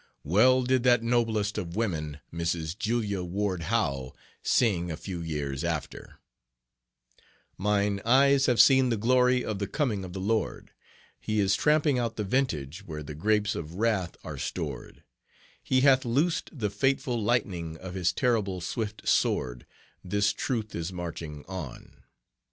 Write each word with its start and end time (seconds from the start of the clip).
Well 0.23 0.63
did 0.63 0.81
that 0.81 1.03
noblest 1.03 1.59
of 1.59 1.75
women, 1.75 2.21
Mrs. 2.33 2.75
Julia 2.75 3.21
Ward 3.23 3.61
Howe, 3.61 4.15
sing 4.41 4.89
a 4.89 4.97
few 4.97 5.21
years 5.21 5.63
after: 5.63 6.17
"Mine 7.55 8.01
eyes 8.03 8.47
have 8.47 8.59
seen 8.59 8.89
the 8.89 8.97
glory 8.97 9.45
of 9.45 9.59
the 9.59 9.67
coming 9.67 10.03
of 10.03 10.13
the 10.13 10.19
Lord; 10.19 10.71
He 11.19 11.39
is 11.39 11.55
tramping 11.55 11.99
out 11.99 12.15
the 12.15 12.23
vintage 12.23 12.83
where 12.83 13.03
the 13.03 13.13
grapes 13.13 13.53
of 13.53 13.75
wrath 13.75 14.17
are 14.23 14.39
stored; 14.39 15.03
He 15.61 15.81
hath 15.81 16.03
loosed 16.03 16.49
the 16.51 16.71
fateful 16.71 17.21
lightning 17.21 17.77
of 17.77 17.93
his 17.93 18.11
terrible 18.11 18.59
swift 18.59 19.07
sword; 19.07 19.67
This 20.03 20.33
truth 20.33 20.73
is 20.73 20.91
marching 20.91 21.45
on. 21.45 22.05